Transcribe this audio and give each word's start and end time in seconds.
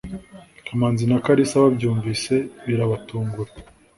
kamanzi 0.65 1.03
na 1.07 1.17
kalisa 1.25 1.63
babyumvise 1.63 2.35
birabatungura 2.65 3.51